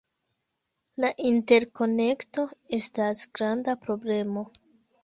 La 1.03 1.11
interkonekto 1.31 2.49
estas 2.81 3.23
granda 3.39 3.79
problemo. 3.87 4.51